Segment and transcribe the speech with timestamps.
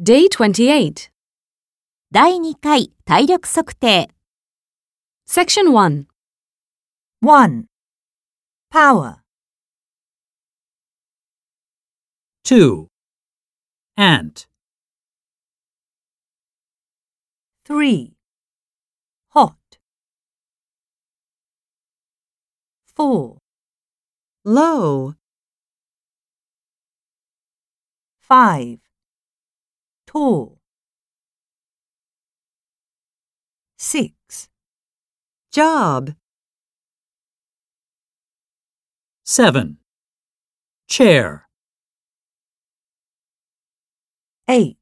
[0.00, 1.10] Day 28,
[2.12, 4.08] 第2回体力測定
[5.26, 6.06] Section 1.
[7.20, 7.66] 1.
[8.70, 9.22] Power.
[12.44, 12.88] 2.
[13.96, 14.46] Ant.
[17.64, 18.14] 3.
[19.30, 19.56] Hot.
[22.94, 23.38] 4.
[24.44, 25.14] Low.
[28.20, 28.79] 5.
[30.11, 30.57] Tall.
[33.77, 34.49] 6.
[35.53, 36.15] Job.
[39.23, 39.77] 7.
[40.89, 41.47] Chair.
[44.49, 44.75] 8.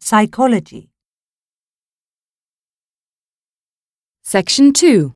[0.00, 0.88] Psychology.
[4.22, 5.12] Section 2.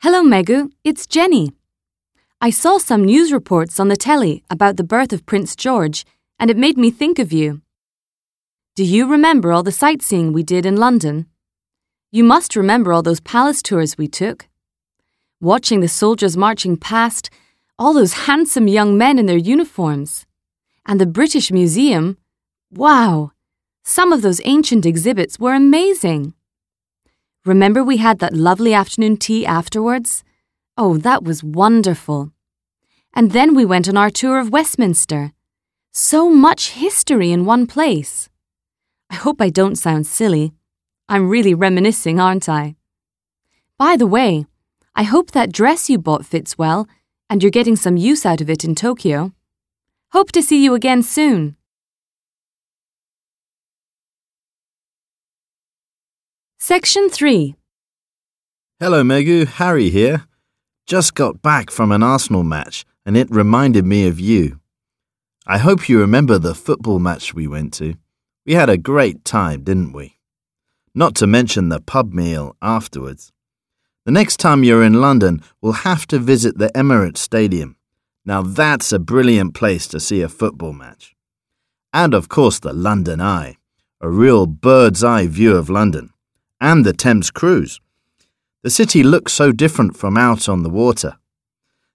[0.00, 0.72] Hello, Megu.
[0.82, 1.52] It's Jenny.
[2.40, 6.04] I saw some news reports on the telly about the birth of Prince George,
[6.42, 7.62] and it made me think of you.
[8.74, 11.26] Do you remember all the sightseeing we did in London?
[12.10, 14.48] You must remember all those palace tours we took.
[15.40, 17.30] Watching the soldiers marching past,
[17.78, 20.26] all those handsome young men in their uniforms.
[20.84, 22.18] And the British Museum.
[22.72, 23.30] Wow!
[23.84, 26.34] Some of those ancient exhibits were amazing.
[27.44, 30.24] Remember we had that lovely afternoon tea afterwards?
[30.76, 32.32] Oh, that was wonderful.
[33.14, 35.34] And then we went on our tour of Westminster.
[35.94, 38.30] So much history in one place.
[39.10, 40.54] I hope I don't sound silly.
[41.06, 42.76] I'm really reminiscing, aren't I?
[43.76, 44.46] By the way,
[44.94, 46.88] I hope that dress you bought fits well
[47.28, 49.32] and you're getting some use out of it in Tokyo.
[50.12, 51.56] Hope to see you again soon.
[56.58, 57.54] Section 3.
[58.80, 59.46] Hello, Megu.
[59.46, 60.24] Harry here.
[60.86, 64.61] Just got back from an Arsenal match, and it reminded me of you.
[65.46, 67.96] I hope you remember the football match we went to.
[68.46, 70.18] We had a great time, didn't we?
[70.94, 73.32] Not to mention the pub meal afterwards.
[74.04, 77.76] The next time you're in London, we'll have to visit the Emirates Stadium.
[78.24, 81.16] Now that's a brilliant place to see a football match.
[81.92, 83.56] And of course, the London Eye,
[84.00, 86.12] a real bird's eye view of London,
[86.60, 87.80] and the Thames Cruise.
[88.62, 91.16] The city looks so different from out on the water.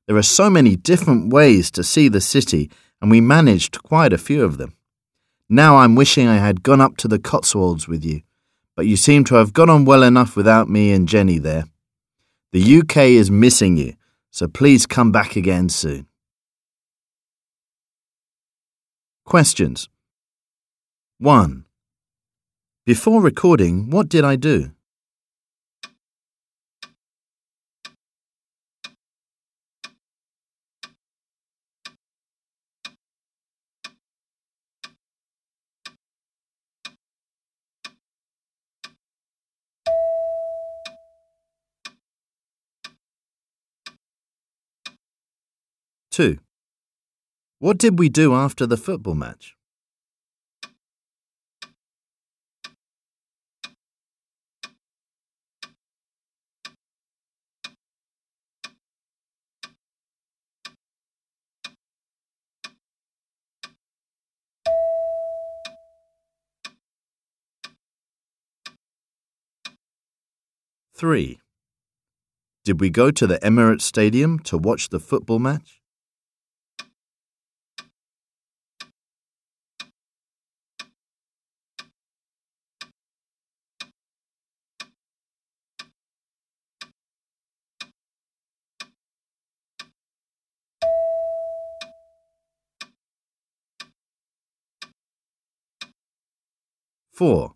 [0.05, 2.69] There are so many different ways to see the city,
[3.01, 4.75] and we managed quite a few of them.
[5.49, 8.21] Now I'm wishing I had gone up to the Cotswolds with you,
[8.75, 11.65] but you seem to have got on well enough without me and Jenny there.
[12.51, 13.93] The UK is missing you,
[14.31, 16.07] so please come back again soon.
[19.25, 19.89] Questions
[21.19, 21.65] 1.
[22.85, 24.71] Before recording, what did I do?
[46.17, 46.39] Two.
[47.59, 49.55] What did we do after the football match?
[70.95, 71.39] Three.
[72.63, 75.79] Did we go to the Emirates Stadium to watch the football match?
[97.17, 97.55] Four.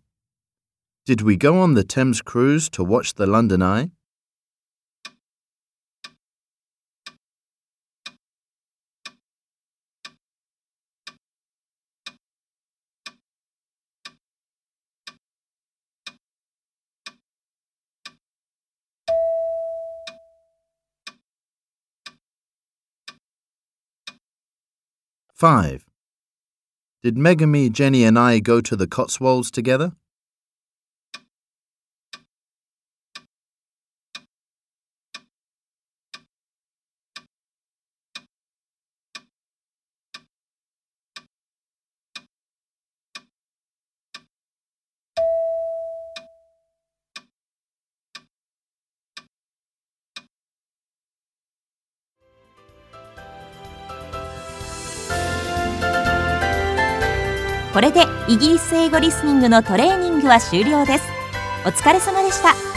[1.06, 3.92] Did we go on the Thames cruise to watch the London Eye?
[25.32, 25.91] Five.
[27.02, 29.96] Did Megami, Jenny, and I go to the Cotswolds together?
[57.72, 61.04] これでイギリス英語リスニングのトレーニングは終了です。
[61.64, 62.71] お疲れ様でした。